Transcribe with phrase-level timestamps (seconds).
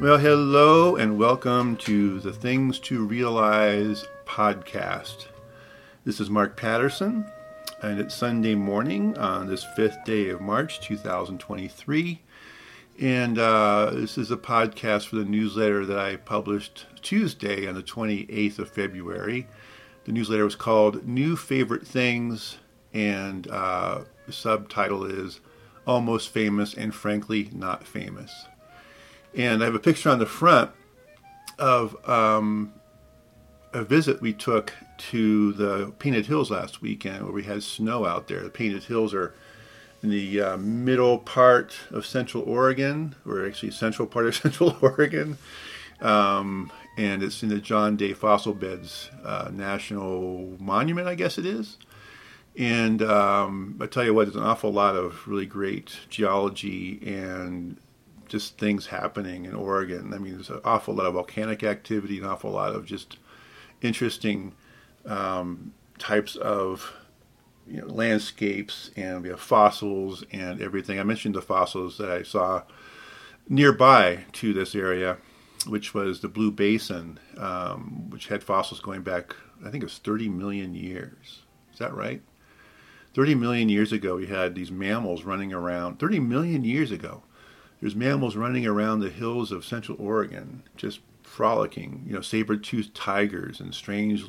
[0.00, 5.26] Well, hello and welcome to the Things to Realize podcast.
[6.04, 7.28] This is Mark Patterson,
[7.82, 12.22] and it's Sunday morning on this fifth day of March 2023.
[13.00, 17.82] And uh, this is a podcast for the newsletter that I published Tuesday on the
[17.82, 19.48] 28th of February.
[20.04, 22.58] The newsletter was called New Favorite Things,
[22.94, 25.40] and uh, the subtitle is
[25.88, 28.46] Almost Famous and Frankly Not Famous.
[29.38, 30.72] And I have a picture on the front
[31.60, 32.74] of um,
[33.72, 38.26] a visit we took to the Painted Hills last weekend where we had snow out
[38.26, 38.42] there.
[38.42, 39.32] The Painted Hills are
[40.02, 45.38] in the uh, middle part of Central Oregon, or actually central part of Central Oregon.
[46.00, 51.46] Um, and it's in the John Day Fossil Beds uh, National Monument, I guess it
[51.46, 51.76] is.
[52.56, 57.76] And um, I tell you what, there's an awful lot of really great geology and
[58.28, 60.12] just things happening in Oregon.
[60.14, 63.18] I mean, there's an awful lot of volcanic activity, an awful lot of just
[63.82, 64.54] interesting
[65.06, 66.92] um, types of
[67.66, 70.98] you know, landscapes, and we have fossils and everything.
[70.98, 72.62] I mentioned the fossils that I saw
[73.48, 75.18] nearby to this area,
[75.66, 79.98] which was the Blue Basin, um, which had fossils going back, I think it was
[79.98, 81.42] 30 million years.
[81.72, 82.22] Is that right?
[83.14, 85.98] 30 million years ago, we had these mammals running around.
[85.98, 87.22] 30 million years ago,
[87.80, 92.04] there's mammals running around the hills of Central Oregon, just frolicking.
[92.06, 94.24] You know, saber-toothed tigers and strange,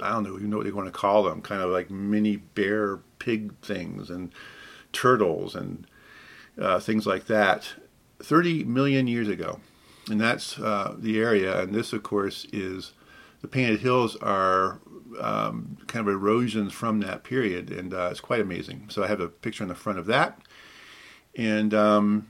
[0.00, 2.36] I don't know, you know what they want to call them, kind of like mini
[2.36, 4.32] bear pig things and
[4.92, 5.86] turtles and
[6.58, 7.74] uh, things like that.
[8.20, 9.60] 30 million years ago.
[10.08, 11.60] And that's uh, the area.
[11.60, 12.92] And this, of course, is
[13.42, 14.80] the Painted Hills are
[15.20, 17.70] um, kind of erosions from that period.
[17.70, 18.86] And uh, it's quite amazing.
[18.88, 20.40] So I have a picture on the front of that.
[21.34, 22.28] And um,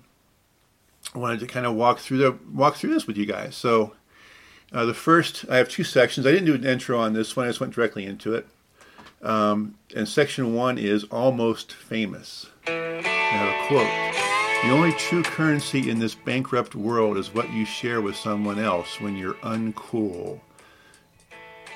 [1.14, 3.54] I wanted to kind of walk through the walk through this with you guys.
[3.54, 3.94] So
[4.72, 6.26] uh, the first, I have two sections.
[6.26, 7.46] I didn't do an intro on this one.
[7.46, 8.46] I just went directly into it.
[9.22, 12.46] Um, and section one is almost famous.
[12.66, 14.06] Have a quote.
[14.62, 19.00] The only true currency in this bankrupt world is what you share with someone else
[19.00, 20.40] when you're uncool.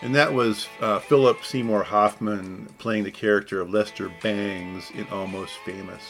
[0.02, 5.54] And that was uh, Philip Seymour Hoffman playing the character of Lester Bangs in Almost
[5.64, 6.02] Famous.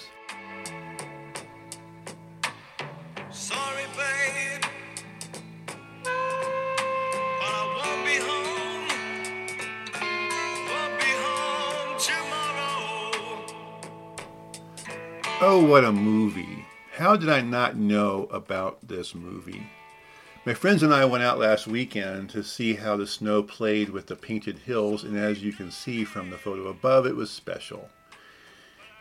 [15.41, 16.67] Oh, what a movie.
[16.93, 19.67] How did I not know about this movie?
[20.45, 24.07] My friends and I went out last weekend to see how the snow played with
[24.07, 27.89] the painted hills, and as you can see from the photo above, it was special.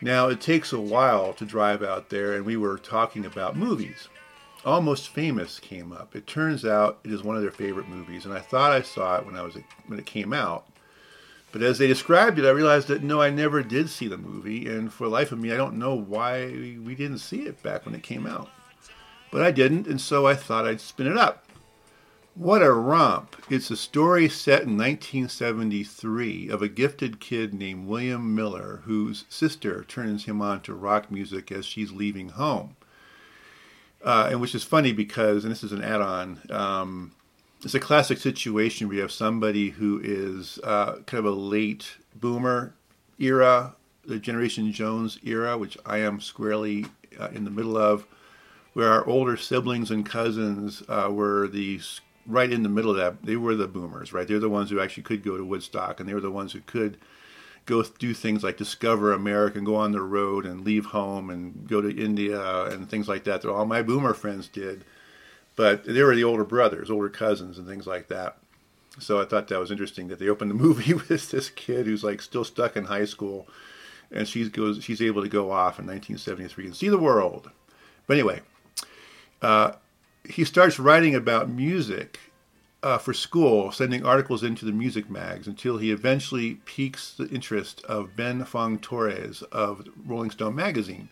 [0.01, 4.07] Now, it takes a while to drive out there, and we were talking about movies.
[4.65, 6.15] Almost Famous came up.
[6.15, 9.17] It turns out it is one of their favorite movies, and I thought I saw
[9.17, 10.67] it when I was when it came out,
[11.51, 14.67] but as they described it, I realized that no, I never did see the movie,
[14.67, 17.85] and for the life of me, I don't know why we didn't see it back
[17.85, 18.49] when it came out.
[19.31, 21.45] But I didn't, and so I thought I'd spin it up.
[22.35, 23.35] What a romp!
[23.49, 29.83] It's a story set in 1973 of a gifted kid named William Miller whose sister
[29.83, 32.75] turns him on to rock music as she's leaving home.
[34.03, 37.11] Uh, and which is funny because, and this is an add on, um,
[37.63, 41.97] it's a classic situation where you have somebody who is uh, kind of a late
[42.15, 42.73] boomer
[43.19, 46.85] era, the Generation Jones era, which I am squarely
[47.19, 48.05] uh, in the middle of,
[48.73, 51.81] where our older siblings and cousins uh, were the
[52.25, 53.25] right in the middle of that.
[53.25, 54.27] They were the boomers, right?
[54.27, 56.61] They're the ones who actually could go to Woodstock, and they were the ones who
[56.61, 56.97] could
[57.69, 61.67] go do things like discover America and go on the road and leave home and
[61.67, 64.83] go to India and things like that that all my boomer friends did
[65.59, 68.37] but they were the older brothers, older cousins, and things like that.
[68.97, 72.01] So I thought that was interesting that they opened the movie with this kid who's
[72.01, 73.45] like still stuck in high school,
[74.09, 77.51] and she goes, she's able to go off in 1973 and see the world.
[78.07, 78.39] But anyway,
[79.41, 79.73] uh,
[80.23, 82.21] he starts writing about music
[82.81, 87.83] uh, for school, sending articles into the music mags until he eventually piques the interest
[87.85, 91.09] of Ben Fong Torres of Rolling Stone magazine,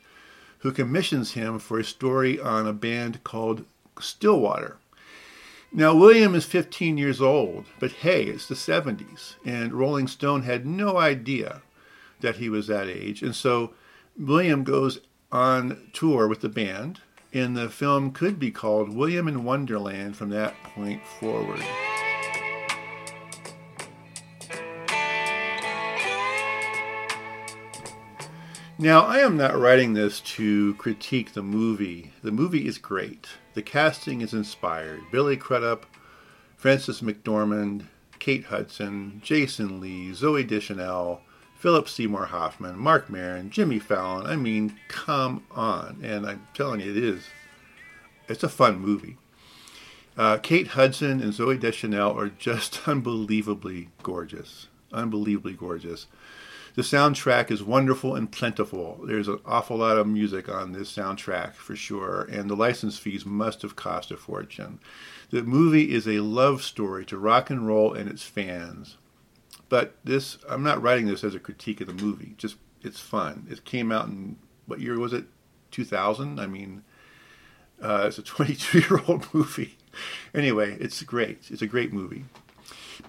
[0.60, 3.66] who commissions him for a story on a band called
[4.00, 4.78] Stillwater.
[5.72, 10.66] Now, William is 15 years old, but hey, it's the 70s, and Rolling Stone had
[10.66, 11.62] no idea
[12.22, 13.22] that he was that age.
[13.22, 13.74] And so
[14.18, 15.00] William goes
[15.32, 17.02] on tour with the band,
[17.34, 21.64] and the film could be called William in Wonderland from that point forward.
[28.80, 32.12] Now, I am not writing this to critique the movie.
[32.22, 33.28] The movie is great.
[33.56, 35.02] The casting is inspired.
[35.12, 35.88] Billy Crudup,
[36.56, 37.86] Frances McDormand,
[38.20, 41.22] Kate Hudson, Jason Lee, Zooey Deschanel,
[41.58, 44.28] Philip Seymour Hoffman, Marc Maron, Jimmy Fallon.
[44.28, 46.00] I mean, come on.
[46.04, 47.24] And I'm telling you, it is.
[48.28, 49.18] It's a fun movie.
[50.16, 54.68] Uh, Kate Hudson and Zooey Deschanel are just unbelievably gorgeous.
[54.94, 56.06] Unbelievably gorgeous.
[56.76, 59.00] The soundtrack is wonderful and plentiful.
[59.04, 63.26] There's an awful lot of music on this soundtrack for sure, and the license fees
[63.26, 64.80] must have cost a fortune.
[65.32, 68.98] The movie is a love story to rock and roll and its fans.
[69.70, 72.36] But this, I'm not writing this as a critique of the movie.
[72.38, 73.48] Just it's fun.
[73.50, 75.26] It came out in what year was it?
[75.72, 76.40] 2000.
[76.40, 76.84] I mean,
[77.82, 79.78] uh, it's a 22 year old movie.
[80.34, 81.50] Anyway, it's great.
[81.50, 82.26] It's a great movie.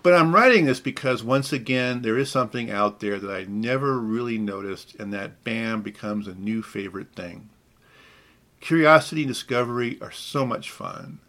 [0.02, 3.98] But I'm writing this because once again, there is something out there that I never
[3.98, 7.48] really noticed, and that bam becomes a new favorite thing.
[8.60, 11.20] Curiosity and discovery are so much fun.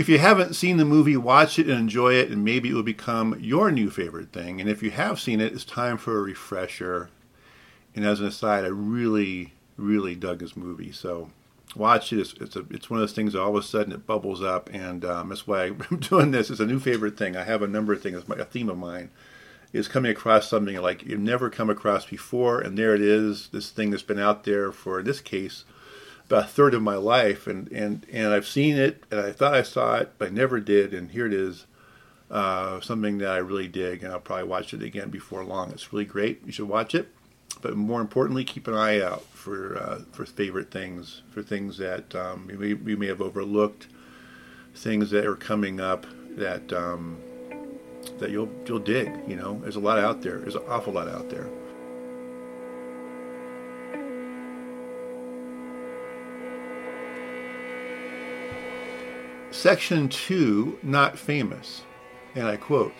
[0.00, 2.82] If you haven't seen the movie, watch it and enjoy it, and maybe it will
[2.82, 4.58] become your new favorite thing.
[4.58, 7.10] And if you have seen it, it's time for a refresher.
[7.94, 10.90] And as an aside, I really, really dug this movie.
[10.90, 11.28] So
[11.76, 12.20] watch it.
[12.20, 14.70] It's, it's, a, it's one of those things all of a sudden it bubbles up,
[14.72, 16.48] and um, that's why I'm doing this.
[16.48, 17.36] It's a new favorite thing.
[17.36, 18.24] I have a number of things.
[18.26, 19.10] A theme of mine
[19.74, 23.50] is coming across something like you've never come across before, and there it is.
[23.52, 25.66] This thing that's been out there for, in this case,
[26.30, 29.62] a third of my life, and and and I've seen it, and I thought I
[29.62, 31.66] saw it, but I never did, and here it is.
[32.30, 35.72] Uh, something that I really dig, and I'll probably watch it again before long.
[35.72, 36.40] It's really great.
[36.46, 37.08] You should watch it
[37.62, 42.14] but more importantly, keep an eye out for uh, for favorite things, for things that
[42.14, 43.86] um, we, may, we may have overlooked,
[44.74, 46.06] things that are coming up
[46.36, 47.18] that um,
[48.18, 49.12] that you'll you'll dig.
[49.28, 50.38] You know, there's a lot out there.
[50.38, 51.48] There's an awful lot out there.
[59.52, 61.82] Section two, not famous,
[62.36, 62.94] and I quote.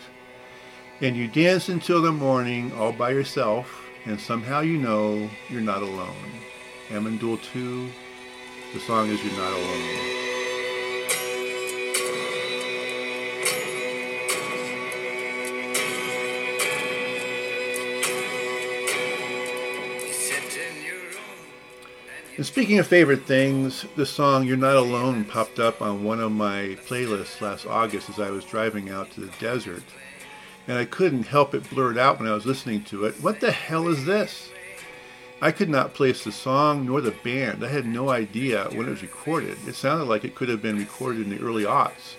[0.99, 5.81] And you dance until the morning all by yourself and somehow you know you're not
[5.81, 6.31] alone.
[6.91, 7.91] Amon Düül II,
[8.73, 10.20] the song is You're Not Alone.
[22.37, 26.31] And speaking of favorite things, the song You're Not Alone popped up on one of
[26.31, 29.83] my playlists last August as I was driving out to the desert
[30.67, 33.15] and I couldn't help it blurt out when I was listening to it.
[33.21, 34.49] What the hell is this?
[35.41, 37.63] I could not place the song nor the band.
[37.63, 39.57] I had no idea when it was recorded.
[39.67, 42.15] It sounded like it could have been recorded in the early aughts.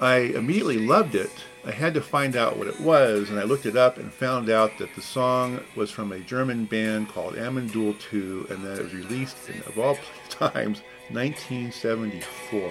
[0.00, 1.32] I immediately loved it.
[1.66, 4.50] I had to find out what it was, and I looked it up and found
[4.50, 8.80] out that the song was from a German band called Amon Düül II, and that
[8.80, 9.96] it was released in, of all
[10.28, 12.70] times, 1974.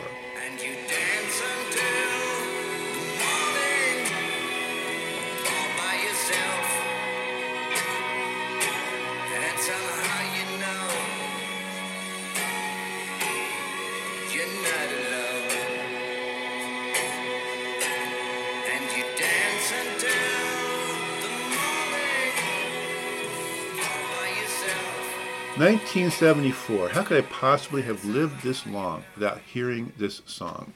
[25.57, 26.89] 1974.
[26.89, 30.73] How could I possibly have lived this long without hearing this song?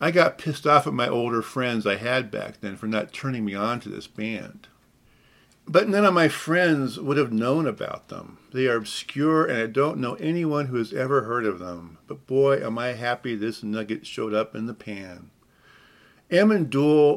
[0.00, 3.44] I got pissed off at my older friends I had back then for not turning
[3.44, 4.68] me on to this band.
[5.66, 8.38] But none of my friends would have known about them.
[8.52, 11.98] They are obscure, and I don't know anyone who has ever heard of them.
[12.06, 15.30] But boy, am I happy this nugget showed up in the pan.
[16.32, 16.68] Amon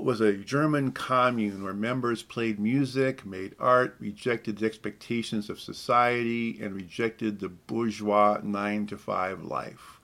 [0.04, 6.60] was a German commune where members played music, made art, rejected the expectations of society,
[6.62, 10.00] and rejected the bourgeois nine to five life.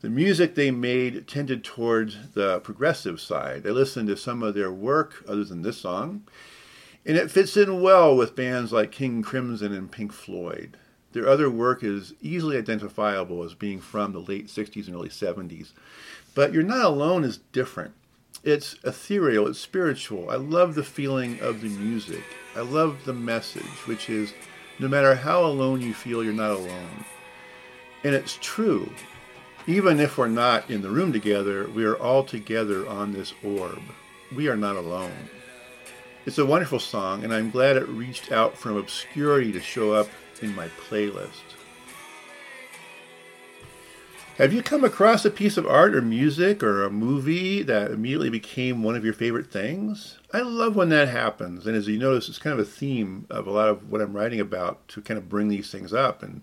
[0.00, 3.66] The music they made tended towards the progressive side.
[3.66, 6.22] I listened to some of their work, other than this song,
[7.04, 10.76] and it fits in well with bands like King Crimson and Pink Floyd.
[11.14, 15.72] Their other work is easily identifiable as being from the late 60s and early 70s.
[16.36, 17.94] But You're Not Alone is different.
[18.42, 20.30] It's ethereal, it's spiritual.
[20.30, 22.24] I love the feeling of the music.
[22.56, 24.32] I love the message, which is
[24.78, 27.04] no matter how alone you feel, you're not alone.
[28.02, 28.90] And it's true.
[29.66, 33.82] Even if we're not in the room together, we are all together on this orb.
[34.34, 35.28] We are not alone.
[36.24, 40.08] It's a wonderful song, and I'm glad it reached out from obscurity to show up
[40.40, 41.59] in my playlist.
[44.40, 48.30] Have you come across a piece of art or music or a movie that immediately
[48.30, 50.16] became one of your favorite things?
[50.32, 51.66] I love when that happens.
[51.66, 54.14] And as you notice, it's kind of a theme of a lot of what I'm
[54.14, 56.42] writing about to kind of bring these things up and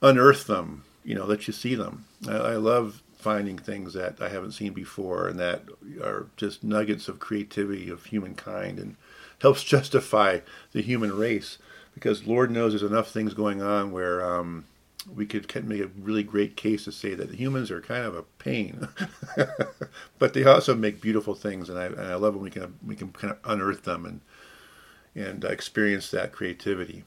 [0.00, 2.04] unearth them, you know, let you see them.
[2.28, 5.64] I, I love finding things that I haven't seen before and that
[6.00, 8.94] are just nuggets of creativity of humankind and
[9.42, 10.38] helps justify
[10.70, 11.58] the human race
[11.92, 14.66] because Lord knows there's enough things going on where um,
[15.14, 18.22] we could make a really great case to say that humans are kind of a
[18.22, 18.88] pain,
[20.18, 22.96] but they also make beautiful things, and I, and I love when we can we
[22.96, 24.20] can kind of unearth them and
[25.14, 27.04] and uh, experience that creativity.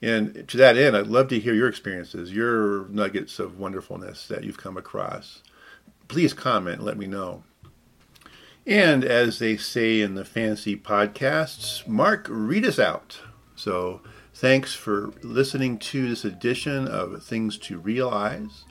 [0.00, 4.44] And to that end, I'd love to hear your experiences, your nuggets of wonderfulness that
[4.44, 5.42] you've come across.
[6.06, 7.42] Please comment let me know.
[8.64, 13.18] And as they say in the fancy podcasts, Mark, read us out.
[13.56, 14.02] So
[14.38, 18.66] thanks for listening to this edition of Things to Realize.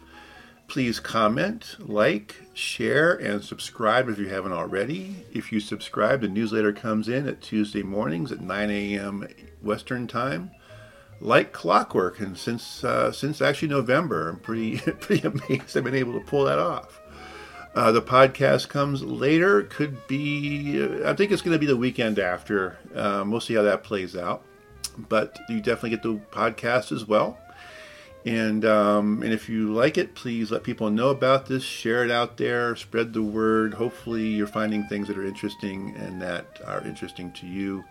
[0.69, 5.25] Please comment, like, share, and subscribe if you haven't already.
[5.33, 9.27] If you subscribe, the newsletter comes in at Tuesday mornings at 9 a.m.
[9.62, 10.51] Western Time,
[11.19, 12.21] like clockwork.
[12.21, 16.45] And since uh, since actually November, I'm pretty pretty amazed I've been able to pull
[16.45, 17.01] that off.
[17.75, 19.63] Uh, the podcast comes later.
[19.63, 22.77] Could be, uh, I think it's going to be the weekend after.
[22.95, 24.45] Um, we'll see how that plays out.
[24.98, 27.38] But you definitely get the podcast as well.
[28.25, 31.63] And um, and if you like it, please let people know about this.
[31.63, 32.75] Share it out there.
[32.75, 33.75] Spread the word.
[33.75, 37.86] Hopefully, you're finding things that are interesting and that are interesting to you.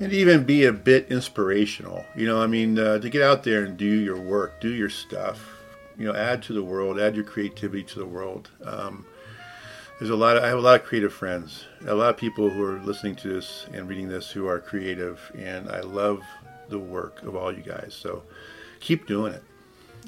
[0.00, 2.04] And even be a bit inspirational.
[2.16, 4.90] You know, I mean, uh, to get out there and do your work, do your
[4.90, 5.54] stuff
[5.98, 8.50] you know, add to the world, add your creativity to the world.
[8.64, 9.06] Um,
[9.98, 10.36] there's a lot.
[10.36, 13.16] Of, I have a lot of creative friends, a lot of people who are listening
[13.16, 16.22] to this and reading this who are creative, and I love
[16.68, 17.94] the work of all you guys.
[17.98, 18.22] So
[18.80, 19.42] keep doing it.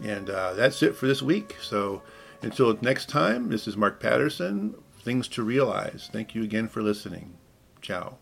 [0.04, 1.56] And uh, that's it for this week.
[1.60, 2.02] So
[2.42, 4.74] until next time, this is Mark Patterson.
[5.00, 6.10] Things to realize.
[6.12, 7.34] Thank you again for listening.
[7.80, 8.18] Ciao.